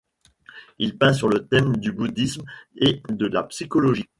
[0.79, 2.41] Il peint sur le thème du bouddhisme
[2.75, 4.09] et de la psychologie.